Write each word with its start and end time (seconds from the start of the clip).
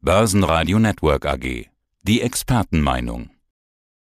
Börsenradio 0.00 0.78
Network 0.78 1.26
AG. 1.26 1.66
Die 2.02 2.20
Expertenmeinung. 2.22 3.30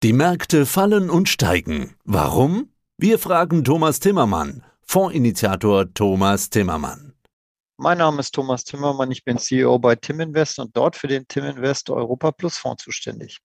Die 0.02 0.14
Märkte 0.14 0.66
fallen 0.66 1.10
und 1.10 1.28
steigen. 1.28 1.98
Warum? 2.06 2.70
Wir 2.98 3.20
fragen 3.20 3.66
Thomas 3.66 4.00
Timmermann, 4.00 4.64
Fondsinitiator 4.84 5.94
Thomas 5.94 6.50
Timmermann. 6.50 7.16
Mein 7.76 7.98
Name 7.98 8.22
ist 8.22 8.34
Thomas 8.34 8.64
Timmermann, 8.64 9.12
ich 9.12 9.26
bin 9.26 9.38
CEO 9.38 9.78
bei 9.78 9.96
Timinvest 9.96 10.58
und 10.60 10.76
dort 10.78 10.96
für 10.96 11.08
den 11.08 11.28
Timinvest 11.28 11.90
Europa 11.90 12.32
Plus 12.32 12.58
Fonds 12.58 12.82
zuständig. 12.82 13.40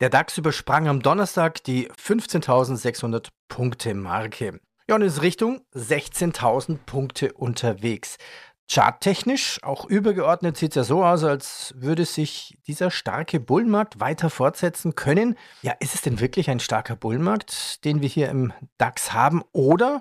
Der 0.00 0.10
DAX 0.10 0.36
übersprang 0.36 0.86
am 0.86 1.00
Donnerstag 1.00 1.64
die 1.64 1.88
15.600 1.92 3.28
Punkte 3.48 3.94
Marke. 3.94 4.60
Ja, 4.86 4.96
und 4.96 5.02
ist 5.02 5.22
Richtung 5.22 5.64
16.000 5.74 6.76
Punkte 6.84 7.32
unterwegs. 7.32 8.18
Charttechnisch, 8.70 9.62
auch 9.62 9.84
übergeordnet, 9.84 10.56
sieht 10.56 10.72
es 10.72 10.76
ja 10.76 10.84
so 10.84 11.04
aus, 11.04 11.22
als 11.22 11.74
würde 11.76 12.04
sich 12.06 12.58
dieser 12.66 12.90
starke 12.90 13.38
Bullmarkt 13.38 14.00
weiter 14.00 14.30
fortsetzen 14.30 14.94
können. 14.94 15.36
Ja, 15.62 15.72
ist 15.80 15.94
es 15.94 16.02
denn 16.02 16.20
wirklich 16.20 16.48
ein 16.48 16.60
starker 16.60 16.96
Bullmarkt, 16.96 17.84
den 17.84 18.00
wir 18.00 18.08
hier 18.08 18.30
im 18.30 18.52
DAX 18.78 19.12
haben? 19.12 19.42
Oder 19.52 20.00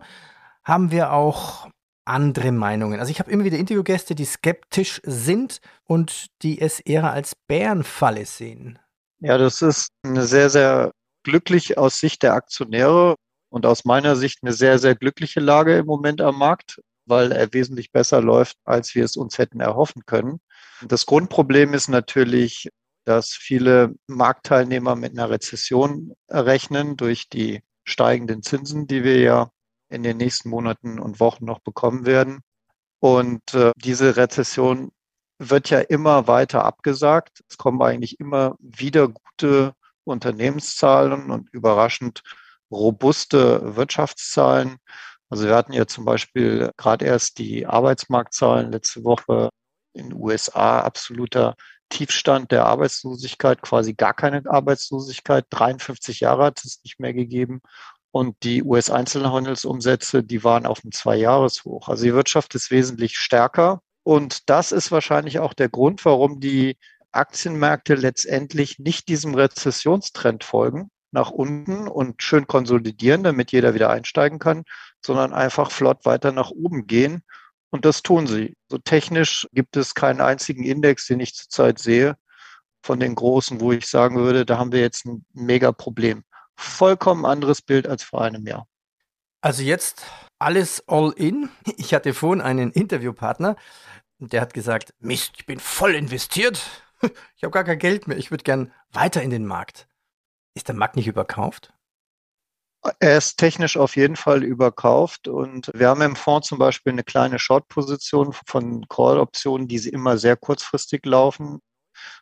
haben 0.64 0.92
wir 0.92 1.12
auch 1.12 1.68
andere 2.06 2.52
Meinungen? 2.54 3.00
Also 3.00 3.12
ich 3.12 3.20
habe 3.20 3.32
immer 3.32 3.44
wieder 3.44 3.58
Interviewgäste, 3.58 4.16
die 4.16 4.26
skeptisch 4.26 5.02
sind 5.04 5.60
und 5.84 6.28
die 6.42 6.62
es 6.62 6.80
eher 6.80 7.12
als 7.12 7.36
Bärenfalle 7.36 8.26
sehen. 8.26 8.80
Ja, 9.20 9.38
das 9.38 9.62
ist 9.62 9.90
eine 10.04 10.24
sehr, 10.24 10.50
sehr 10.50 10.92
glücklich 11.24 11.78
aus 11.78 12.00
Sicht 12.00 12.24
der 12.24 12.34
Aktionäre 12.34 13.16
und 13.50 13.66
aus 13.66 13.84
meiner 13.86 14.16
Sicht 14.16 14.40
eine 14.42 14.54
sehr, 14.54 14.80
sehr 14.80 14.96
glückliche 14.96 15.42
Lage 15.42 15.78
im 15.78 15.86
Moment 15.86 16.22
am 16.22 16.38
Markt 16.38 16.82
weil 17.06 17.32
er 17.32 17.54
wesentlich 17.54 17.92
besser 17.92 18.22
läuft, 18.22 18.58
als 18.64 18.96
wir 18.96 19.04
es 19.06 19.18
uns 19.18 19.38
hätten 19.38 19.60
erhoffen 19.60 20.04
können. 20.06 20.40
Das 20.88 21.06
Grundproblem 21.06 21.74
ist 21.74 21.88
natürlich, 21.90 22.70
dass 23.06 23.30
viele 23.30 23.96
Marktteilnehmer 24.08 24.96
mit 24.96 25.12
einer 25.12 25.30
Rezession 25.30 26.14
rechnen 26.30 26.96
durch 26.96 27.30
die 27.30 27.62
steigenden 27.84 28.44
Zinsen, 28.44 28.88
die 28.88 29.04
wir 29.04 29.20
ja 29.20 29.50
in 29.90 30.04
den 30.04 30.18
nächsten 30.18 30.50
Monaten 30.50 31.00
und 31.00 31.20
Wochen 31.20 31.46
noch 31.46 31.60
bekommen 31.60 32.06
werden. 32.06 32.42
Und 33.00 33.54
äh, 33.54 33.72
diese 33.76 34.16
Rezession 34.16 34.92
wird 35.38 35.70
ja 35.70 35.80
immer 35.80 36.28
weiter 36.28 36.64
abgesagt. 36.64 37.42
Es 37.50 37.58
kommen 37.58 37.82
eigentlich 37.82 38.20
immer 38.20 38.56
wieder 38.60 39.10
gute 39.10 39.74
Unternehmenszahlen 40.06 41.30
und 41.32 41.50
überraschend 41.52 42.22
robuste 42.72 43.76
Wirtschaftszahlen. 43.76 44.78
Also 45.30 45.46
wir 45.46 45.56
hatten 45.56 45.74
ja 45.74 45.88
zum 45.88 46.06
Beispiel 46.06 46.72
gerade 46.78 47.06
erst 47.06 47.40
die 47.40 47.66
Arbeitsmarktzahlen 47.66 48.72
letzte 48.72 49.04
Woche 49.04 49.50
in 49.94 50.10
den 50.10 50.20
USA, 50.20 50.82
absoluter 50.82 51.56
Tiefstand 51.90 52.52
der 52.52 52.66
Arbeitslosigkeit, 52.66 53.62
quasi 53.62 53.94
gar 53.94 54.14
keine 54.14 54.42
Arbeitslosigkeit. 54.46 55.46
53 55.50 56.22
Jahre 56.22 56.46
hat 56.46 56.64
es 56.64 56.82
nicht 56.84 57.00
mehr 57.00 57.14
gegeben. 57.14 57.62
Und 58.12 58.36
die 58.44 58.64
US-Einzelhandelsumsätze, 58.64 60.24
die 60.24 60.44
waren 60.44 60.66
auf 60.66 60.84
einem 60.84 60.92
Zwei-Jahres-Hoch. 60.92 61.88
Also 61.90 62.04
die 62.04 62.14
Wirtschaft 62.14 62.54
ist 62.56 62.70
wesentlich 62.70 63.18
stärker. 63.18 63.82
Und 64.04 64.50
das 64.50 64.72
ist 64.72 64.92
wahrscheinlich 64.92 65.40
auch 65.40 65.54
der 65.54 65.70
Grund, 65.70 66.04
warum 66.06 66.40
die 66.40 66.78
Aktienmärkte 67.12 67.96
letztendlich 67.96 68.80
nicht 68.80 69.08
diesem 69.08 69.36
Rezessionstrend 69.36 70.44
folgen, 70.44 70.90
nach 71.14 71.30
unten 71.30 71.88
und 71.88 72.22
schön 72.22 72.48
konsolidieren, 72.48 73.24
damit 73.24 73.52
jeder 73.52 73.74
wieder 73.74 73.90
einsteigen 73.90 74.40
kann, 74.40 74.64
sondern 75.06 75.34
einfach 75.34 75.72
flott 75.72 76.06
weiter 76.06 76.32
nach 76.32 76.52
oben 76.52 76.88
gehen. 76.88 77.24
Und 77.70 77.86
das 77.86 78.04
tun 78.04 78.28
sie. 78.28 78.56
So 78.70 78.78
technisch 78.78 79.48
gibt 79.54 79.78
es 79.78 79.96
keinen 79.96 80.22
einzigen 80.22 80.64
Index, 80.64 81.08
den 81.08 81.20
ich 81.20 81.34
zurzeit 81.36 81.80
sehe, 81.80 82.18
von 82.84 83.00
den 83.00 83.16
großen, 83.16 83.62
wo 83.62 83.72
ich 83.72 83.88
sagen 83.88 84.18
würde, 84.18 84.46
da 84.46 84.58
haben 84.58 84.72
wir 84.72 84.82
jetzt 84.82 85.06
ein 85.06 85.26
mega 85.34 85.72
Problem. 85.72 86.24
Vollkommen 86.56 87.26
anderes 87.26 87.62
Bild 87.62 87.88
als 87.88 88.04
vor 88.04 88.22
einem 88.22 88.46
Jahr. 88.46 88.68
Also 89.42 89.64
jetzt 89.64 90.06
alles 90.40 90.88
all 90.88 91.14
in. 91.16 91.50
Ich 91.78 91.94
hatte 91.94 92.14
vorhin 92.14 92.42
einen 92.42 92.72
Interviewpartner, 92.72 93.56
der 94.20 94.42
hat 94.42 94.54
gesagt, 94.54 94.94
Mist, 95.00 95.34
ich 95.38 95.46
bin 95.46 95.60
voll 95.60 95.96
investiert. 95.96 96.62
Ich 97.36 97.44
habe 97.44 97.52
gar 97.52 97.66
kein 97.66 97.80
Geld 97.80 98.08
mehr. 98.08 98.16
Ich 98.16 98.32
würde 98.32 98.46
gern 98.46 98.72
weiter 98.94 99.22
in 99.22 99.30
den 99.30 99.46
Markt. 99.46 99.90
Ist 100.56 100.68
der 100.68 100.76
Markt 100.76 100.96
nicht 100.96 101.08
überkauft? 101.08 101.74
Er 103.00 103.18
ist 103.18 103.38
technisch 103.38 103.78
auf 103.78 103.96
jeden 103.96 104.18
Fall 104.18 104.44
überkauft 104.44 105.30
und 105.30 105.72
wir 105.74 105.88
haben 105.88 106.02
im 106.02 106.18
Fonds 106.18 106.50
zum 106.50 106.60
Beispiel 106.60 106.92
eine 106.92 107.04
kleine 107.04 107.40
Short-Position 107.40 108.34
von 108.46 108.86
Call-Optionen, 108.90 109.70
die 109.70 109.88
immer 109.88 110.18
sehr 110.18 110.36
kurzfristig 110.36 111.06
laufen. 111.06 111.60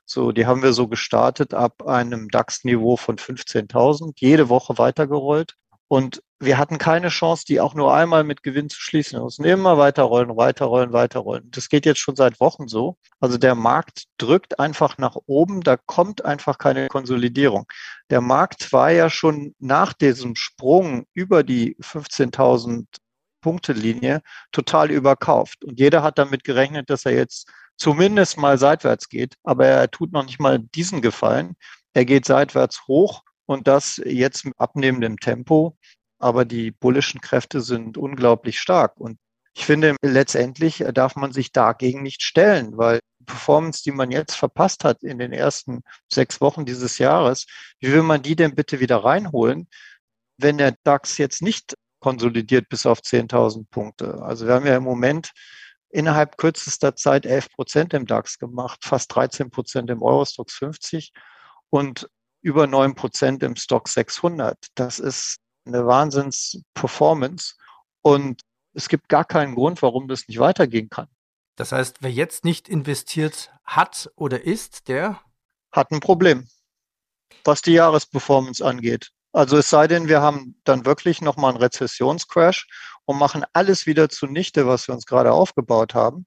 So, 0.05 0.31
die 0.31 0.45
haben 0.45 0.61
wir 0.61 0.73
so 0.73 0.87
gestartet 0.87 1.55
ab 1.55 1.87
einem 1.87 2.29
DAX-Niveau 2.29 2.95
von 2.95 3.17
15.000, 3.17 4.13
jede 4.17 4.49
Woche 4.49 4.77
weitergerollt. 4.77 5.55
Und 5.87 6.21
wir 6.41 6.57
hatten 6.57 6.79
keine 6.79 7.09
Chance, 7.09 7.45
die 7.47 7.61
auch 7.61 7.75
nur 7.75 7.93
einmal 7.93 8.23
mit 8.23 8.41
Gewinn 8.41 8.67
zu 8.69 8.81
schließen. 8.81 9.19
Wir 9.19 9.23
mussten 9.23 9.43
immer 9.43 9.77
weiterrollen, 9.77 10.35
weiterrollen, 10.35 10.91
weiterrollen. 10.91 11.49
Das 11.51 11.69
geht 11.69 11.85
jetzt 11.85 11.99
schon 11.99 12.15
seit 12.15 12.39
Wochen 12.39 12.67
so. 12.67 12.97
Also 13.19 13.37
der 13.37 13.53
Markt 13.53 14.05
drückt 14.17 14.59
einfach 14.59 14.97
nach 14.97 15.15
oben, 15.27 15.61
da 15.61 15.77
kommt 15.77 16.25
einfach 16.25 16.57
keine 16.57 16.87
Konsolidierung. 16.87 17.67
Der 18.09 18.21
Markt 18.21 18.73
war 18.73 18.89
ja 18.91 19.09
schon 19.11 19.53
nach 19.59 19.93
diesem 19.93 20.35
Sprung 20.35 21.05
über 21.13 21.43
die 21.43 21.75
15.000 21.77 22.85
Punkte 23.41 23.73
Linie 23.73 24.21
total 24.51 24.89
überkauft. 24.89 25.63
Und 25.63 25.79
jeder 25.79 26.01
hat 26.01 26.17
damit 26.17 26.43
gerechnet, 26.43 26.89
dass 26.89 27.05
er 27.05 27.13
jetzt 27.13 27.49
zumindest 27.77 28.37
mal 28.37 28.57
seitwärts 28.57 29.09
geht. 29.09 29.35
Aber 29.43 29.67
er 29.67 29.91
tut 29.91 30.11
noch 30.11 30.25
nicht 30.25 30.39
mal 30.39 30.57
diesen 30.59 31.01
Gefallen. 31.01 31.55
Er 31.93 32.05
geht 32.05 32.25
seitwärts 32.25 32.87
hoch 32.87 33.21
und 33.45 33.67
das 33.67 34.01
jetzt 34.03 34.45
mit 34.45 34.55
abnehmendem 34.57 35.17
Tempo. 35.19 35.77
Aber 36.21 36.45
die 36.45 36.71
bullischen 36.71 37.19
Kräfte 37.19 37.61
sind 37.61 37.97
unglaublich 37.97 38.59
stark. 38.59 38.97
Und 38.97 39.17
ich 39.53 39.65
finde, 39.65 39.95
letztendlich 40.01 40.83
darf 40.93 41.15
man 41.15 41.33
sich 41.33 41.51
dagegen 41.51 42.03
nicht 42.03 42.21
stellen, 42.21 42.77
weil 42.77 42.99
die 43.19 43.25
Performance, 43.25 43.81
die 43.83 43.91
man 43.91 44.11
jetzt 44.11 44.35
verpasst 44.35 44.83
hat 44.83 45.03
in 45.03 45.17
den 45.17 45.33
ersten 45.33 45.81
sechs 46.11 46.39
Wochen 46.39 46.65
dieses 46.65 46.99
Jahres, 46.99 47.47
wie 47.79 47.91
will 47.91 48.03
man 48.03 48.21
die 48.21 48.35
denn 48.35 48.55
bitte 48.55 48.79
wieder 48.79 48.97
reinholen, 49.03 49.67
wenn 50.37 50.57
der 50.57 50.75
DAX 50.83 51.17
jetzt 51.17 51.41
nicht 51.41 51.75
konsolidiert 51.99 52.69
bis 52.69 52.85
auf 52.85 52.99
10.000 52.99 53.65
Punkte? 53.71 54.21
Also 54.21 54.47
wir 54.47 54.53
haben 54.53 54.67
ja 54.67 54.77
im 54.77 54.83
Moment 54.83 55.31
innerhalb 55.89 56.37
kürzester 56.37 56.95
Zeit 56.95 57.25
11 57.25 57.49
Prozent 57.49 57.93
im 57.93 58.05
DAX 58.05 58.37
gemacht, 58.37 58.85
fast 58.85 59.13
13 59.15 59.49
Prozent 59.49 59.89
im 59.89 60.01
Eurostox 60.01 60.53
50. 60.53 61.11
Und 61.69 62.07
über 62.41 62.67
neun 62.67 62.95
Prozent 62.95 63.43
im 63.43 63.55
Stock 63.55 63.87
600. 63.87 64.57
Das 64.75 64.99
ist 64.99 65.37
eine 65.65 65.85
Wahnsinns-Performance 65.85 67.55
und 68.01 68.41
es 68.73 68.87
gibt 68.89 69.09
gar 69.09 69.25
keinen 69.25 69.55
Grund, 69.55 69.81
warum 69.81 70.07
das 70.07 70.27
nicht 70.27 70.39
weitergehen 70.39 70.89
kann. 70.89 71.07
Das 71.55 71.71
heißt, 71.71 71.97
wer 72.01 72.11
jetzt 72.11 72.45
nicht 72.45 72.69
investiert 72.69 73.51
hat 73.63 74.09
oder 74.15 74.43
ist, 74.43 74.87
der 74.87 75.21
hat 75.71 75.91
ein 75.91 75.99
Problem, 75.99 76.47
was 77.43 77.61
die 77.61 77.73
Jahresperformance 77.73 78.65
angeht. 78.65 79.11
Also 79.33 79.57
es 79.57 79.69
sei 79.69 79.87
denn, 79.87 80.07
wir 80.07 80.21
haben 80.21 80.59
dann 80.63 80.85
wirklich 80.85 81.21
nochmal 81.21 81.51
einen 81.51 81.61
Rezessionscrash 81.61 82.67
und 83.05 83.17
machen 83.17 83.45
alles 83.53 83.85
wieder 83.85 84.09
zunichte, 84.09 84.67
was 84.67 84.87
wir 84.87 84.95
uns 84.95 85.05
gerade 85.05 85.31
aufgebaut 85.31 85.93
haben. 85.93 86.25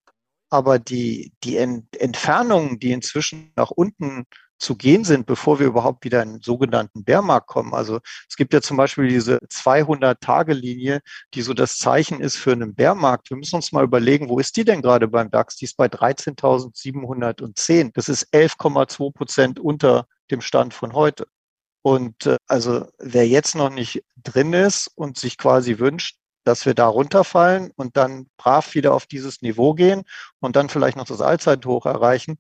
Aber 0.51 0.79
die, 0.79 1.33
die 1.43 1.57
Entfernungen, 1.57 2.79
die 2.79 2.93
inzwischen 2.93 3.53
nach 3.57 3.71
unten 3.71 4.25
zu 4.59 4.77
gehen 4.77 5.05
sind, 5.05 5.27
bevor 5.27 5.59
wir 5.59 5.67
überhaupt 5.67 6.05
wieder 6.05 6.23
in 6.23 6.29
einen 6.31 6.43
sogenannten 6.43 7.05
Bärmarkt 7.05 7.49
kommen. 7.49 7.75
Also 7.75 7.99
es 8.29 8.37
gibt 8.37 8.55
ja 8.55 8.61
zum 8.61 8.77
Beispiel 8.77 9.09
diese 9.09 9.39
200-Tage-Linie, 9.39 11.01
die 11.35 11.43
so 11.43 11.55
das 11.55 11.79
Zeichen 11.79 12.21
ist 12.21 12.37
für 12.37 12.53
einen 12.53 12.75
Bärmarkt. 12.75 13.31
Wir 13.31 13.37
müssen 13.37 13.57
uns 13.57 13.73
mal 13.73 13.83
überlegen, 13.85 14.29
wo 14.29 14.39
ist 14.39 14.57
die 14.57 14.65
denn 14.65 14.83
gerade 14.83 15.09
beim 15.09 15.31
DAX? 15.31 15.57
Die 15.57 15.65
ist 15.65 15.77
bei 15.77 15.87
13.710. 15.87 17.93
Das 17.95 18.09
ist 18.09 18.33
11,2 18.33 19.13
Prozent 19.13 19.61
unter 19.61 20.07
dem 20.31 20.41
Stand 20.41 20.73
von 20.75 20.93
heute. 20.95 21.27
Und 21.83 22.27
äh, 22.27 22.37
also 22.47 22.87
wer 22.99 23.29
jetzt 23.29 23.55
noch 23.55 23.71
nicht 23.71 24.03
drin 24.17 24.55
ist 24.55 24.91
und 24.95 25.19
sich 25.19 25.37
quasi 25.37 25.79
wünscht, 25.79 26.17
dass 26.45 26.67
wir 26.67 26.75
da 26.75 26.87
runterfallen 26.87 27.73
und 27.77 27.97
dann 27.97 28.27
brav 28.37 28.75
wieder 28.75 28.95
auf 28.95 29.07
dieses 29.07 29.43
Niveau 29.43 29.75
gehen 29.75 30.05
und 30.41 30.57
dann 30.57 30.69
vielleicht 30.69 30.97
noch 30.97 31.07
das 31.07 31.21
Allzeithoch 31.21 31.87
erreichen, 31.87 32.39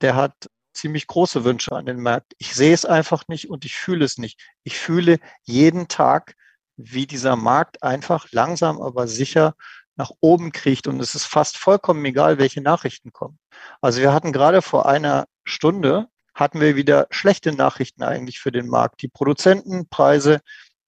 der 0.00 0.16
hat 0.16 0.47
ziemlich 0.78 1.06
große 1.06 1.44
Wünsche 1.44 1.72
an 1.72 1.86
den 1.86 2.00
Markt. 2.00 2.34
Ich 2.38 2.54
sehe 2.54 2.72
es 2.72 2.84
einfach 2.84 3.28
nicht 3.28 3.50
und 3.50 3.64
ich 3.64 3.74
fühle 3.76 4.04
es 4.04 4.18
nicht. 4.18 4.40
Ich 4.64 4.78
fühle 4.78 5.18
jeden 5.44 5.88
Tag, 5.88 6.34
wie 6.76 7.06
dieser 7.06 7.36
Markt 7.36 7.82
einfach 7.82 8.28
langsam, 8.30 8.80
aber 8.80 9.08
sicher 9.08 9.54
nach 9.96 10.12
oben 10.20 10.52
kriecht 10.52 10.86
und 10.86 11.00
es 11.00 11.14
ist 11.14 11.24
fast 11.24 11.58
vollkommen 11.58 12.04
egal, 12.04 12.38
welche 12.38 12.60
Nachrichten 12.60 13.12
kommen. 13.12 13.38
Also 13.80 14.00
wir 14.00 14.12
hatten 14.12 14.32
gerade 14.32 14.62
vor 14.62 14.86
einer 14.86 15.26
Stunde 15.44 16.08
hatten 16.34 16.60
wir 16.60 16.76
wieder 16.76 17.08
schlechte 17.10 17.52
Nachrichten 17.52 18.04
eigentlich 18.04 18.38
für 18.38 18.52
den 18.52 18.68
Markt. 18.68 19.02
Die 19.02 19.08
Produzentenpreise 19.08 20.40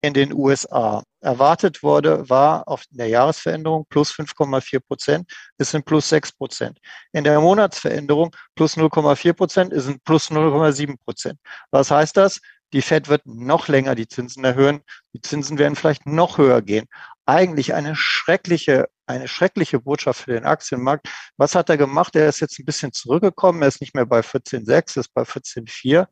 in 0.02 0.14
den 0.14 0.32
USA. 0.32 1.02
Erwartet 1.20 1.82
wurde, 1.82 2.28
war 2.30 2.66
auf 2.66 2.84
der 2.90 3.08
Jahresveränderung 3.08 3.84
plus 3.88 4.10
5,4 4.12 4.80
Prozent, 4.80 5.30
ist 5.58 5.70
sind 5.70 5.84
plus 5.84 6.08
6 6.08 6.32
Prozent. 6.32 6.78
In 7.12 7.24
der 7.24 7.40
Monatsveränderung 7.40 8.34
plus 8.54 8.76
0,4 8.76 9.32
Prozent, 9.34 9.72
ist 9.72 9.84
sind 9.84 10.02
plus 10.04 10.30
0,7 10.30 10.96
Prozent. 11.04 11.38
Was 11.70 11.90
heißt 11.90 12.16
das? 12.16 12.40
Die 12.72 12.82
Fed 12.82 13.08
wird 13.08 13.26
noch 13.26 13.68
länger 13.68 13.94
die 13.94 14.06
Zinsen 14.06 14.44
erhöhen. 14.44 14.80
Die 15.12 15.20
Zinsen 15.20 15.58
werden 15.58 15.74
vielleicht 15.74 16.06
noch 16.06 16.38
höher 16.38 16.62
gehen. 16.62 16.86
Eigentlich 17.26 17.74
eine 17.74 17.96
schreckliche, 17.96 18.88
eine 19.06 19.26
schreckliche 19.28 19.80
Botschaft 19.80 20.22
für 20.22 20.32
den 20.32 20.44
Aktienmarkt. 20.44 21.08
Was 21.36 21.54
hat 21.54 21.68
er 21.68 21.76
gemacht? 21.76 22.14
Er 22.14 22.28
ist 22.28 22.40
jetzt 22.40 22.58
ein 22.58 22.64
bisschen 22.64 22.92
zurückgekommen. 22.92 23.62
Er 23.62 23.68
ist 23.68 23.80
nicht 23.80 23.94
mehr 23.94 24.06
bei 24.06 24.20
14,6, 24.20 25.00
ist 25.00 25.12
bei 25.12 25.22
14,4. 25.22 26.06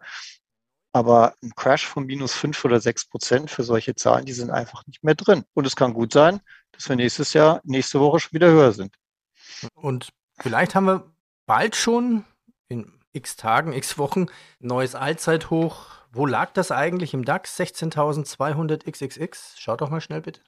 Aber 0.98 1.34
ein 1.44 1.54
Crash 1.54 1.86
von 1.86 2.06
minus 2.06 2.34
fünf 2.34 2.64
oder 2.64 2.80
sechs 2.80 3.04
Prozent 3.04 3.52
für 3.52 3.62
solche 3.62 3.94
Zahlen, 3.94 4.26
die 4.26 4.32
sind 4.32 4.50
einfach 4.50 4.84
nicht 4.88 5.04
mehr 5.04 5.14
drin. 5.14 5.44
Und 5.54 5.64
es 5.64 5.76
kann 5.76 5.94
gut 5.94 6.12
sein, 6.12 6.40
dass 6.72 6.88
wir 6.88 6.96
nächstes 6.96 7.34
Jahr, 7.34 7.60
nächste 7.62 8.00
Woche 8.00 8.18
schon 8.18 8.32
wieder 8.32 8.50
höher 8.50 8.72
sind. 8.72 8.96
Und 9.74 10.08
vielleicht 10.40 10.74
haben 10.74 10.86
wir 10.86 11.12
bald 11.46 11.76
schon 11.76 12.24
in 12.66 12.92
x 13.12 13.36
Tagen, 13.36 13.72
x 13.72 13.96
Wochen 13.96 14.26
neues 14.58 14.96
Allzeithoch. 14.96 15.86
Wo 16.10 16.26
lag 16.26 16.52
das 16.52 16.72
eigentlich 16.72 17.14
im 17.14 17.24
DAX? 17.24 17.56
16.200 17.60 18.90
XXX? 18.90 19.54
Schaut 19.56 19.80
doch 19.80 19.90
mal 19.90 20.00
schnell 20.00 20.22
bitte. 20.22 20.40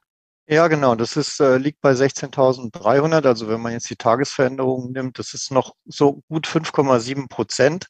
Ja, 0.48 0.66
genau. 0.66 0.96
Das 0.96 1.16
ist, 1.16 1.38
äh, 1.38 1.58
liegt 1.58 1.80
bei 1.80 1.92
16.300. 1.92 3.24
Also 3.24 3.46
wenn 3.48 3.60
man 3.60 3.70
jetzt 3.70 3.88
die 3.88 3.94
Tagesveränderungen 3.94 4.90
nimmt, 4.90 5.20
das 5.20 5.32
ist 5.32 5.52
noch 5.52 5.76
so 5.84 6.22
gut 6.28 6.48
5,7 6.48 7.28
Prozent. 7.28 7.86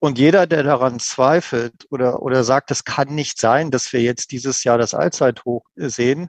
Und 0.00 0.18
jeder, 0.18 0.46
der 0.46 0.62
daran 0.62 1.00
zweifelt 1.00 1.86
oder, 1.90 2.22
oder 2.22 2.44
sagt, 2.44 2.70
es 2.70 2.84
kann 2.84 3.14
nicht 3.14 3.40
sein, 3.40 3.72
dass 3.72 3.92
wir 3.92 4.00
jetzt 4.00 4.30
dieses 4.30 4.62
Jahr 4.62 4.78
das 4.78 4.94
Allzeithoch 4.94 5.64
sehen, 5.74 6.28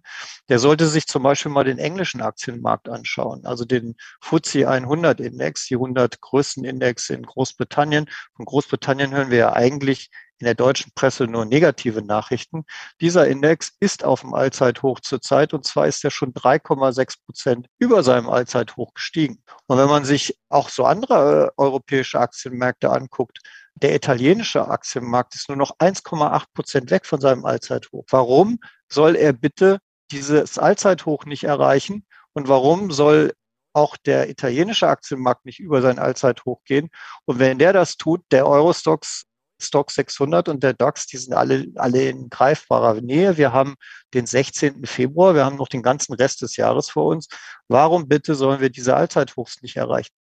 der 0.49 0.57
sollte 0.57 0.87
sich 0.87 1.05
zum 1.05 1.21
Beispiel 1.21 1.51
mal 1.51 1.65
den 1.65 1.77
englischen 1.77 2.21
Aktienmarkt 2.21 2.89
anschauen, 2.89 3.45
also 3.45 3.65
den 3.65 3.95
FTSE 4.21 4.67
100 4.67 5.19
Index, 5.19 5.67
die 5.67 5.75
100 5.75 6.19
größten 6.19 6.65
Index 6.65 7.11
in 7.11 7.21
Großbritannien. 7.21 8.09
Von 8.35 8.45
Großbritannien 8.45 9.11
hören 9.11 9.29
wir 9.29 9.37
ja 9.37 9.53
eigentlich 9.53 10.09
in 10.39 10.45
der 10.45 10.55
deutschen 10.55 10.91
Presse 10.95 11.25
nur 11.25 11.45
negative 11.45 12.01
Nachrichten. 12.01 12.65
Dieser 13.01 13.27
Index 13.27 13.73
ist 13.79 14.03
auf 14.05 14.21
dem 14.21 14.33
Allzeithoch 14.33 15.01
zurzeit 15.01 15.53
und 15.53 15.65
zwar 15.65 15.87
ist 15.87 16.03
er 16.03 16.11
schon 16.11 16.33
3,6 16.33 17.17
Prozent 17.25 17.67
über 17.77 18.03
seinem 18.03 18.29
Allzeithoch 18.29 18.93
gestiegen. 18.93 19.43
Und 19.67 19.77
wenn 19.77 19.89
man 19.89 20.05
sich 20.05 20.37
auch 20.47 20.69
so 20.69 20.85
andere 20.85 21.47
äh, 21.47 21.51
europäische 21.57 22.19
Aktienmärkte 22.19 22.89
anguckt, 22.89 23.39
der 23.75 23.95
italienische 23.95 24.67
Aktienmarkt 24.67 25.35
ist 25.35 25.49
nur 25.49 25.57
noch 25.57 25.77
1,8 25.77 26.43
Prozent 26.53 26.91
weg 26.91 27.05
von 27.05 27.21
seinem 27.21 27.45
Allzeithoch. 27.45 28.05
Warum 28.09 28.59
soll 28.89 29.15
er 29.15 29.33
bitte 29.33 29.79
dieses 30.11 30.57
Allzeithoch 30.57 31.25
nicht 31.25 31.43
erreichen? 31.43 32.05
Und 32.33 32.47
warum 32.47 32.91
soll 32.91 33.33
auch 33.73 33.97
der 33.97 34.29
italienische 34.29 34.87
Aktienmarkt 34.87 35.45
nicht 35.45 35.59
über 35.59 35.81
sein 35.81 35.99
Allzeithoch 35.99 36.63
gehen? 36.65 36.89
Und 37.25 37.39
wenn 37.39 37.59
der 37.59 37.73
das 37.73 37.97
tut, 37.97 38.21
der 38.31 38.47
Eurostox 38.47 39.25
Stock 39.61 39.91
600 39.91 40.49
und 40.49 40.63
der 40.63 40.73
DAX, 40.73 41.07
die 41.07 41.17
sind 41.17 41.33
alle, 41.33 41.67
alle 41.75 42.09
in 42.09 42.29
greifbarer 42.29 43.01
Nähe. 43.01 43.37
Wir 43.37 43.53
haben 43.53 43.75
den 44.13 44.25
16. 44.25 44.85
Februar, 44.85 45.35
wir 45.35 45.45
haben 45.45 45.57
noch 45.57 45.67
den 45.67 45.83
ganzen 45.83 46.13
Rest 46.13 46.41
des 46.41 46.55
Jahres 46.57 46.89
vor 46.89 47.05
uns. 47.05 47.27
Warum 47.67 48.07
bitte 48.07 48.35
sollen 48.35 48.61
wir 48.61 48.69
diese 48.69 48.95
Allzeithochs 48.95 49.61
nicht 49.61 49.75
erreichen? 49.75 50.13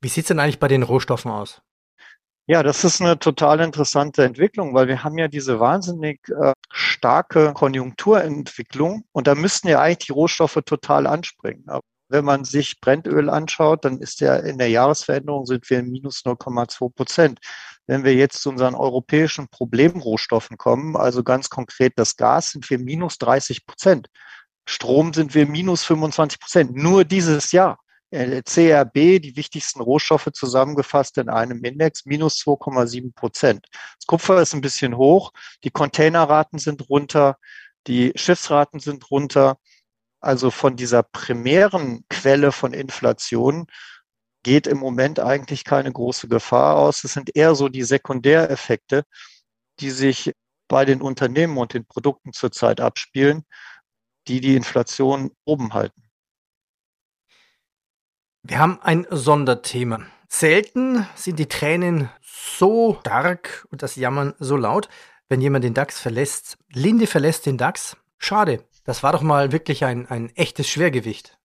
Wie 0.00 0.08
sieht 0.08 0.24
es 0.24 0.28
denn 0.28 0.40
eigentlich 0.40 0.58
bei 0.58 0.68
den 0.68 0.82
Rohstoffen 0.82 1.30
aus? 1.30 1.60
Ja, 2.46 2.64
das 2.64 2.82
ist 2.82 3.00
eine 3.00 3.18
total 3.18 3.60
interessante 3.60 4.24
Entwicklung, 4.24 4.74
weil 4.74 4.88
wir 4.88 5.04
haben 5.04 5.16
ja 5.18 5.28
diese 5.28 5.60
wahnsinnig 5.60 6.18
äh, 6.28 6.52
starke 6.72 7.52
Konjunkturentwicklung 7.52 9.04
und 9.12 9.28
da 9.28 9.36
müssten 9.36 9.68
ja 9.68 9.80
eigentlich 9.80 10.06
die 10.06 10.12
Rohstoffe 10.12 10.58
total 10.66 11.06
anspringen. 11.06 11.68
Aber 11.68 11.82
wenn 12.08 12.24
man 12.24 12.44
sich 12.44 12.80
Brennöl 12.80 13.30
anschaut, 13.30 13.84
dann 13.84 14.00
ist 14.00 14.20
ja 14.20 14.34
in 14.36 14.58
der 14.58 14.68
Jahresveränderung 14.68 15.46
sind 15.46 15.70
wir 15.70 15.78
in 15.78 15.90
minus 15.92 16.24
0,2 16.24 16.92
Prozent. 16.92 17.38
Wenn 17.90 18.04
wir 18.04 18.14
jetzt 18.14 18.42
zu 18.42 18.50
unseren 18.50 18.76
europäischen 18.76 19.48
Problemrohstoffen 19.48 20.56
kommen, 20.56 20.96
also 20.96 21.24
ganz 21.24 21.50
konkret 21.50 21.94
das 21.96 22.14
Gas, 22.14 22.52
sind 22.52 22.70
wir 22.70 22.78
minus 22.78 23.18
30 23.18 23.66
Prozent. 23.66 24.06
Strom 24.64 25.12
sind 25.12 25.34
wir 25.34 25.44
minus 25.44 25.82
25 25.82 26.38
Prozent. 26.38 26.76
Nur 26.76 27.04
dieses 27.04 27.50
Jahr. 27.50 27.80
Äh, 28.12 28.42
CRB, 28.44 29.20
die 29.20 29.34
wichtigsten 29.34 29.80
Rohstoffe 29.80 30.28
zusammengefasst 30.32 31.18
in 31.18 31.28
einem 31.28 31.64
Index, 31.64 32.06
minus 32.06 32.36
2,7 32.36 33.12
Prozent. 33.12 33.66
Das 33.72 34.06
Kupfer 34.06 34.40
ist 34.40 34.54
ein 34.54 34.60
bisschen 34.60 34.96
hoch, 34.96 35.32
die 35.64 35.70
Containerraten 35.70 36.60
sind 36.60 36.88
runter, 36.90 37.38
die 37.88 38.12
Schiffsraten 38.14 38.78
sind 38.78 39.10
runter. 39.10 39.56
Also 40.20 40.52
von 40.52 40.76
dieser 40.76 41.02
primären 41.02 42.04
Quelle 42.08 42.52
von 42.52 42.72
Inflation 42.72 43.66
geht 44.42 44.66
im 44.66 44.78
Moment 44.78 45.20
eigentlich 45.20 45.64
keine 45.64 45.92
große 45.92 46.28
Gefahr 46.28 46.76
aus. 46.76 47.04
Es 47.04 47.12
sind 47.12 47.36
eher 47.36 47.54
so 47.54 47.68
die 47.68 47.82
Sekundäreffekte, 47.82 49.04
die 49.80 49.90
sich 49.90 50.32
bei 50.68 50.84
den 50.84 51.02
Unternehmen 51.02 51.58
und 51.58 51.74
den 51.74 51.84
Produkten 51.84 52.32
zurzeit 52.32 52.80
abspielen, 52.80 53.44
die 54.28 54.40
die 54.40 54.56
Inflation 54.56 55.32
oben 55.44 55.74
halten. 55.74 56.02
Wir 58.42 58.58
haben 58.58 58.80
ein 58.80 59.06
Sonderthema. 59.10 60.00
Selten 60.28 61.06
sind 61.14 61.38
die 61.38 61.48
Tränen 61.48 62.08
so 62.22 62.96
stark 63.00 63.66
und 63.70 63.82
das 63.82 63.96
Jammern 63.96 64.34
so 64.38 64.56
laut, 64.56 64.88
wenn 65.28 65.40
jemand 65.40 65.64
den 65.64 65.74
DAX 65.74 66.00
verlässt. 66.00 66.56
Linde 66.72 67.06
verlässt 67.06 67.46
den 67.46 67.58
DAX. 67.58 67.96
Schade. 68.18 68.64
Das 68.84 69.02
war 69.02 69.12
doch 69.12 69.22
mal 69.22 69.52
wirklich 69.52 69.84
ein, 69.84 70.06
ein 70.06 70.34
echtes 70.36 70.68
Schwergewicht. 70.68 71.38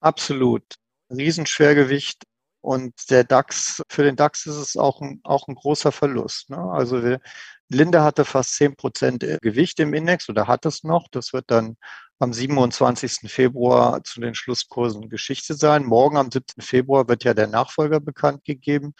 Absolut. 0.00 0.76
Riesenschwergewicht. 1.10 2.24
Und 2.60 3.10
der 3.10 3.24
DAX, 3.24 3.82
für 3.88 4.02
den 4.02 4.16
DAX 4.16 4.46
ist 4.46 4.56
es 4.56 4.76
auch 4.76 5.00
ein, 5.00 5.20
auch 5.22 5.46
ein 5.48 5.54
großer 5.54 5.92
Verlust. 5.92 6.50
Ne? 6.50 6.58
Also 6.58 7.04
wir, 7.04 7.20
Linde 7.68 8.02
hatte 8.02 8.24
fast 8.24 8.54
zehn 8.54 8.76
Prozent 8.76 9.24
Gewicht 9.42 9.78
im 9.80 9.94
Index 9.94 10.28
oder 10.28 10.46
hat 10.46 10.66
es 10.66 10.84
noch. 10.84 11.06
Das 11.10 11.32
wird 11.32 11.44
dann 11.48 11.76
am 12.20 12.32
27. 12.32 13.30
Februar 13.30 14.02
zu 14.02 14.20
den 14.20 14.34
Schlusskursen 14.34 15.08
Geschichte 15.08 15.54
sein. 15.54 15.84
Morgen 15.84 16.16
am 16.16 16.30
7. 16.30 16.60
Februar 16.60 17.08
wird 17.08 17.24
ja 17.24 17.32
der 17.34 17.46
Nachfolger 17.46 18.00
bekannt 18.00 18.44
gegeben. 18.44 18.94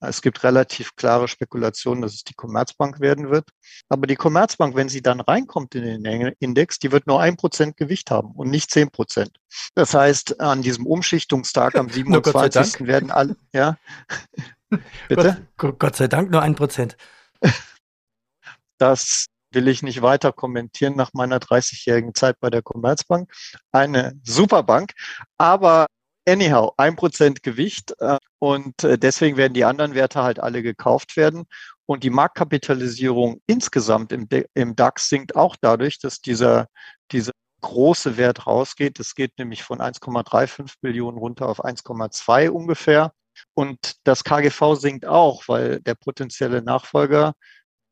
Es 0.00 0.20
gibt 0.20 0.44
relativ 0.44 0.94
klare 0.96 1.28
Spekulationen, 1.28 2.02
dass 2.02 2.14
es 2.14 2.24
die 2.24 2.34
Commerzbank 2.34 3.00
werden 3.00 3.30
wird. 3.30 3.48
Aber 3.88 4.06
die 4.06 4.16
Commerzbank, 4.16 4.76
wenn 4.76 4.88
sie 4.88 5.02
dann 5.02 5.20
reinkommt 5.20 5.74
in 5.74 6.02
den 6.02 6.34
Index, 6.40 6.78
die 6.78 6.92
wird 6.92 7.06
nur 7.06 7.20
ein 7.20 7.36
Prozent 7.36 7.76
Gewicht 7.76 8.10
haben 8.10 8.32
und 8.32 8.50
nicht 8.50 8.70
zehn 8.70 8.90
Prozent. 8.90 9.32
Das 9.74 9.94
heißt, 9.94 10.40
an 10.40 10.62
diesem 10.62 10.86
Umschichtungstag 10.86 11.74
am 11.74 11.88
27. 11.88 12.86
werden 12.86 13.10
alle, 13.10 13.36
ja. 13.52 13.78
Bitte? 15.08 15.48
Gott, 15.56 15.78
Gott 15.78 15.96
sei 15.96 16.08
Dank 16.08 16.30
nur 16.30 16.42
ein 16.42 16.54
Prozent. 16.54 16.96
Das 18.78 19.26
will 19.50 19.68
ich 19.68 19.82
nicht 19.82 20.02
weiter 20.02 20.32
kommentieren 20.32 20.96
nach 20.96 21.12
meiner 21.14 21.38
30-jährigen 21.38 22.14
Zeit 22.14 22.36
bei 22.40 22.50
der 22.50 22.62
Commerzbank. 22.62 23.30
Eine 23.72 24.18
super 24.22 24.62
Bank, 24.62 24.92
aber 25.38 25.86
anyhow, 26.28 26.72
ein 26.76 26.96
Prozent 26.96 27.42
Gewicht 27.42 27.94
äh, 28.00 28.18
und 28.38 28.84
äh, 28.84 28.98
deswegen 28.98 29.36
werden 29.36 29.54
die 29.54 29.64
anderen 29.64 29.94
Werte 29.94 30.22
halt 30.22 30.38
alle 30.38 30.62
gekauft 30.62 31.16
werden. 31.16 31.44
Und 31.86 32.04
die 32.04 32.10
Marktkapitalisierung 32.10 33.40
insgesamt 33.46 34.12
im, 34.12 34.28
im 34.54 34.76
DAX 34.76 35.08
sinkt 35.08 35.36
auch 35.36 35.56
dadurch, 35.58 35.98
dass 35.98 36.20
dieser, 36.20 36.66
dieser 37.10 37.32
große 37.62 38.18
Wert 38.18 38.46
rausgeht. 38.46 39.00
Es 39.00 39.14
geht 39.14 39.38
nämlich 39.38 39.62
von 39.62 39.78
1,35 39.78 40.74
Billionen 40.82 41.18
runter 41.18 41.48
auf 41.48 41.64
1,2 41.64 42.50
ungefähr. 42.50 43.12
Und 43.54 43.96
das 44.04 44.24
KGV 44.24 44.74
sinkt 44.74 45.06
auch, 45.06 45.44
weil 45.46 45.80
der 45.80 45.94
potenzielle 45.94 46.60
Nachfolger 46.62 47.34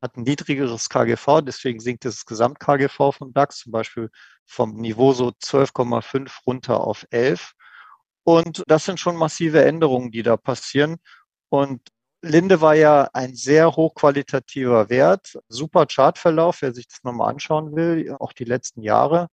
hat 0.07 0.17
ein 0.17 0.23
niedrigeres 0.23 0.89
KGV, 0.89 1.43
deswegen 1.43 1.81
sinkt 1.81 2.05
das 2.05 2.25
Gesamt-KGV 2.25 3.13
vom 3.13 3.33
DAX 3.33 3.59
zum 3.59 3.73
Beispiel 3.73 4.11
vom 4.47 4.77
Niveau 4.77 5.13
so 5.13 5.29
12,5 5.29 6.31
runter 6.47 6.81
auf 6.81 7.07
11. 7.11 7.53
Und 8.25 8.63
das 8.67 8.85
sind 8.85 9.01
schon 9.01 9.17
massive 9.17 9.65
Änderungen, 9.65 10.11
die 10.11 10.23
da 10.23 10.37
passieren. 10.37 10.97
Und 11.49 11.81
Linde 12.23 12.61
war 12.61 12.75
ja 12.75 13.09
ein 13.13 13.35
sehr 13.35 13.75
hochqualitativer 13.75 14.89
Wert, 14.89 15.39
super 15.49 15.87
Chartverlauf, 15.87 16.63
wer 16.63 16.73
sich 16.73 16.89
das 16.89 17.03
nochmal 17.03 17.31
anschauen 17.31 17.75
will, 17.75 18.17
auch 18.19 18.33
die 18.33 18.45
letzten 18.45 18.83
Jahre 18.83 19.29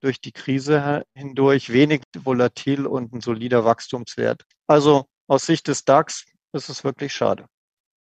durch 0.00 0.20
die 0.20 0.32
Krise 0.32 1.04
hindurch 1.14 1.72
wenig 1.72 2.02
volatil 2.18 2.86
und 2.86 3.12
ein 3.12 3.20
solider 3.20 3.64
Wachstumswert. 3.64 4.44
Also 4.66 5.06
aus 5.28 5.46
Sicht 5.46 5.68
des 5.68 5.84
DAX 5.84 6.24
ist 6.52 6.68
es 6.68 6.84
wirklich 6.84 7.12
schade. 7.12 7.46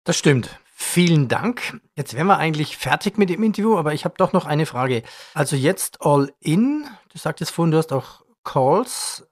Das 0.04 0.18
stimmt. 0.18 0.58
Vielen 0.84 1.28
Dank. 1.28 1.80
Jetzt 1.94 2.12
wären 2.12 2.26
wir 2.26 2.36
eigentlich 2.36 2.76
fertig 2.76 3.16
mit 3.16 3.30
dem 3.30 3.42
Interview, 3.42 3.78
aber 3.78 3.94
ich 3.94 4.04
habe 4.04 4.14
doch 4.18 4.34
noch 4.34 4.44
eine 4.44 4.66
Frage. 4.66 5.02
Also 5.32 5.56
jetzt 5.56 6.02
all 6.02 6.34
in. 6.38 6.86
Du 7.10 7.18
sagtest 7.18 7.50
vorhin, 7.50 7.70
du 7.70 7.78
hast 7.78 7.94
auch 7.94 8.22
Calls. 8.44 9.26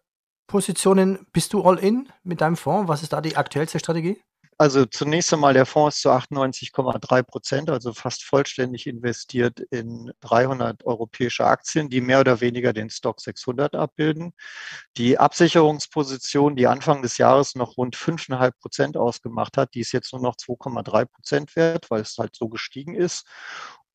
Positionen. 0.46 1.26
Bist 1.32 1.52
du 1.52 1.62
all 1.62 1.78
in 1.78 2.08
mit 2.22 2.40
deinem 2.40 2.56
Fonds? 2.56 2.88
Was 2.88 3.02
ist 3.02 3.12
da 3.12 3.20
die 3.20 3.36
aktuellste 3.36 3.78
Strategie? 3.78 4.22
Also 4.60 4.84
zunächst 4.84 5.32
einmal 5.32 5.54
der 5.54 5.64
Fonds 5.64 5.96
ist 5.96 6.02
zu 6.02 6.10
98,3 6.10 7.22
Prozent, 7.22 7.70
also 7.70 7.94
fast 7.94 8.24
vollständig 8.24 8.86
investiert 8.86 9.58
in 9.70 10.12
300 10.20 10.84
europäische 10.84 11.46
Aktien, 11.46 11.88
die 11.88 12.02
mehr 12.02 12.20
oder 12.20 12.42
weniger 12.42 12.74
den 12.74 12.90
Stock 12.90 13.22
600 13.22 13.74
abbilden. 13.74 14.34
Die 14.98 15.16
Absicherungsposition, 15.18 16.56
die 16.56 16.66
Anfang 16.66 17.00
des 17.00 17.16
Jahres 17.16 17.54
noch 17.54 17.78
rund 17.78 17.96
5,5 17.96 18.50
Prozent 18.60 18.96
ausgemacht 18.98 19.56
hat, 19.56 19.72
die 19.72 19.80
ist 19.80 19.92
jetzt 19.92 20.12
nur 20.12 20.20
noch 20.20 20.36
2,3 20.36 21.06
Prozent 21.06 21.56
wert, 21.56 21.90
weil 21.90 22.02
es 22.02 22.18
halt 22.18 22.36
so 22.36 22.50
gestiegen 22.50 22.94
ist. 22.94 23.26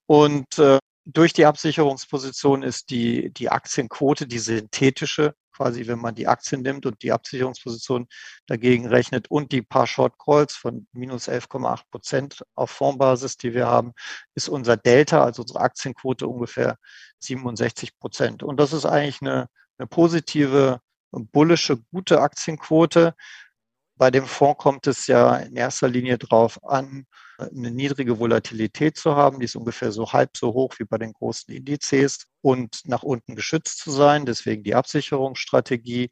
Und 0.08 0.58
äh, 0.58 0.80
durch 1.06 1.34
die 1.34 1.46
Absicherungsposition 1.46 2.64
ist 2.64 2.90
die, 2.90 3.32
die 3.32 3.50
Aktienquote, 3.50 4.26
die 4.28 4.40
synthetische, 4.40 5.36
quasi 5.56 5.88
wenn 5.88 6.00
man 6.00 6.16
die 6.16 6.28
Aktien 6.28 6.64
nimmt 6.64 6.86
und 6.86 7.02
die 7.04 7.12
Absicherungsposition 7.12 8.08
dagegen 8.48 8.88
rechnet 8.88 9.30
und 9.30 9.52
die 9.52 9.62
paar 9.62 9.88
Short 9.88 10.18
Calls 10.18 10.56
von 10.56 10.88
minus 10.94 11.30
11,8 11.30 11.82
Prozent 11.92 12.44
auf 12.56 12.72
Fondbasis, 12.72 13.38
die 13.38 13.54
wir 13.54 13.68
haben, 13.68 13.94
ist 14.34 14.50
unser 14.50 14.78
Delta, 14.78 15.24
also 15.24 15.44
unsere 15.44 15.60
Aktienquote 15.60 16.28
ungefähr 16.28 16.78
67 17.20 17.98
Prozent. 18.00 18.42
Und 18.42 18.60
das 18.60 18.74
ist 18.74 18.86
eigentlich 18.86 19.22
eine, 19.22 19.48
eine 19.78 19.88
positive, 19.88 20.82
bullische, 21.12 21.78
gute 21.92 22.20
Aktienquote. 22.20 23.14
Bei 23.96 24.12
dem 24.12 24.26
Fonds 24.26 24.58
kommt 24.58 24.88
es 24.88 25.08
ja 25.08 25.38
in 25.38 25.56
erster 25.56 25.88
Linie 25.88 26.18
darauf 26.18 26.62
an, 26.66 27.06
eine 27.38 27.72
niedrige 27.72 28.20
Volatilität 28.20 28.98
zu 28.98 29.16
haben, 29.16 29.40
die 29.40 29.46
ist 29.46 29.56
ungefähr 29.56 29.92
so 29.92 30.14
halb 30.14 30.38
so 30.38 30.54
hoch 30.54 30.76
wie 30.78 30.86
bei 30.86 30.98
den 30.98 31.14
großen 31.14 31.54
Indizes 31.54 32.28
und 32.42 32.82
nach 32.86 33.04
unten 33.04 33.36
geschützt 33.36 33.80
zu 33.80 33.92
sein, 33.92 34.26
deswegen 34.26 34.64
die 34.64 34.76
Absicherungsstrategie, 34.76 36.10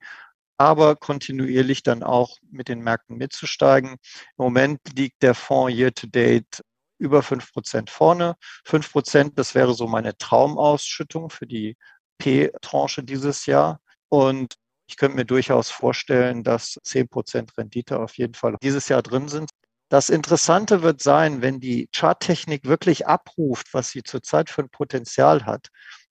aber 0.57 0.95
kontinuierlich 0.95 1.83
dann 1.83 2.03
auch 2.03 2.37
mit 2.51 2.67
den 2.67 2.81
Märkten 2.81 3.17
mitzusteigen. 3.17 3.91
Im 3.91 3.97
Moment 4.37 4.79
liegt 4.95 5.21
der 5.23 5.35
Fonds 5.35 5.75
year 5.75 5.93
to 5.93 6.07
date 6.07 6.61
über 6.99 7.23
fünf 7.23 7.51
Prozent 7.51 7.89
vorne. 7.89 8.35
Fünf 8.63 8.91
Prozent, 8.91 9.37
das 9.37 9.55
wäre 9.55 9.73
so 9.73 9.87
meine 9.87 10.17
Traumausschüttung 10.17 11.29
für 11.29 11.47
die 11.47 11.75
P-Tranche 12.17 13.03
dieses 13.03 13.45
Jahr. 13.45 13.79
Und 14.09 14.55
ich 14.87 14.97
könnte 14.97 15.17
mir 15.17 15.25
durchaus 15.25 15.69
vorstellen, 15.69 16.43
dass 16.43 16.79
10% 16.83 17.57
Rendite 17.57 17.99
auf 17.99 18.17
jeden 18.17 18.33
Fall 18.35 18.55
dieses 18.61 18.87
Jahr 18.89 19.01
drin 19.01 19.27
sind. 19.27 19.49
Das 19.93 20.09
Interessante 20.09 20.81
wird 20.81 21.03
sein, 21.03 21.43
wenn 21.43 21.59
die 21.59 21.87
Charttechnik 21.95 22.65
wirklich 22.65 23.05
abruft, 23.05 23.75
was 23.75 23.91
sie 23.91 24.01
zurzeit 24.01 24.49
für 24.49 24.63
ein 24.63 24.69
Potenzial 24.71 25.45
hat, 25.45 25.67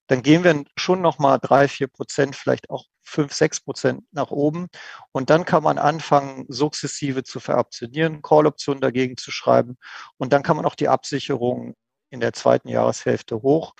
dann 0.06 0.22
gehen 0.22 0.44
wir 0.44 0.62
schon 0.76 1.00
noch 1.00 1.18
mal 1.18 1.38
drei, 1.38 1.66
vier 1.66 1.88
Prozent, 1.88 2.36
vielleicht 2.36 2.70
auch 2.70 2.84
fünf, 3.02 3.32
sechs 3.32 3.58
Prozent 3.58 4.04
nach 4.12 4.30
oben. 4.30 4.68
Und 5.10 5.30
dann 5.30 5.44
kann 5.44 5.64
man 5.64 5.78
anfangen, 5.78 6.46
sukzessive 6.48 7.24
zu 7.24 7.40
veroptionieren, 7.40 8.22
Call-Optionen 8.22 8.80
dagegen 8.80 9.16
zu 9.16 9.32
schreiben. 9.32 9.76
Und 10.16 10.32
dann 10.32 10.44
kann 10.44 10.54
man 10.54 10.64
auch 10.64 10.76
die 10.76 10.88
Absicherung 10.88 11.74
in 12.08 12.20
der 12.20 12.34
zweiten 12.34 12.68
Jahreshälfte 12.68 13.42
hoch 13.42 13.74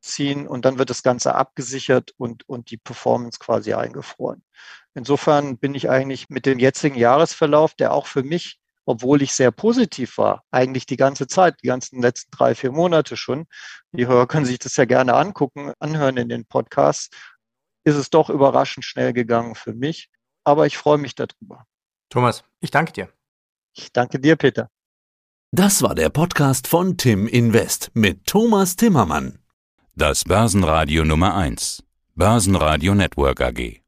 ziehen 0.00 0.48
und 0.48 0.64
dann 0.64 0.80
wird 0.80 0.90
das 0.90 1.04
Ganze 1.04 1.36
abgesichert 1.36 2.10
und, 2.16 2.48
und 2.48 2.72
die 2.72 2.76
Performance 2.76 3.38
quasi 3.38 3.72
eingefroren. 3.72 4.42
Insofern 4.94 5.58
bin 5.58 5.76
ich 5.76 5.88
eigentlich 5.88 6.28
mit 6.28 6.44
dem 6.44 6.58
jetzigen 6.58 6.96
Jahresverlauf, 6.96 7.74
der 7.74 7.92
auch 7.92 8.08
für 8.08 8.24
mich, 8.24 8.58
obwohl 8.86 9.22
ich 9.22 9.32
sehr 9.32 9.50
positiv 9.50 10.18
war, 10.18 10.44
eigentlich 10.50 10.86
die 10.86 10.96
ganze 10.96 11.26
Zeit, 11.26 11.56
die 11.62 11.68
ganzen 11.68 12.02
letzten 12.02 12.30
drei, 12.30 12.54
vier 12.54 12.72
Monate 12.72 13.16
schon, 13.16 13.46
die 13.92 14.06
Hörer 14.06 14.26
können 14.26 14.46
sich 14.46 14.58
das 14.58 14.76
ja 14.76 14.84
gerne 14.84 15.14
angucken, 15.14 15.72
anhören 15.78 16.16
in 16.16 16.28
den 16.28 16.44
Podcasts, 16.44 17.10
ist 17.84 17.96
es 17.96 18.10
doch 18.10 18.30
überraschend 18.30 18.84
schnell 18.84 19.12
gegangen 19.12 19.54
für 19.54 19.74
mich. 19.74 20.10
Aber 20.44 20.66
ich 20.66 20.76
freue 20.76 20.98
mich 20.98 21.14
darüber. 21.14 21.66
Thomas, 22.10 22.44
ich 22.60 22.70
danke 22.70 22.92
dir. 22.92 23.08
Ich 23.74 23.92
danke 23.92 24.20
dir, 24.20 24.36
Peter. 24.36 24.68
Das 25.52 25.82
war 25.82 25.94
der 25.94 26.10
Podcast 26.10 26.66
von 26.66 26.96
Tim 26.96 27.26
Invest 27.26 27.90
mit 27.94 28.26
Thomas 28.26 28.76
Timmermann. 28.76 29.38
Das 29.94 30.24
Börsenradio 30.24 31.04
Nummer 31.04 31.36
1. 31.36 31.84
Börsenradio 32.14 32.94
Network 32.94 33.40
AG. 33.40 33.83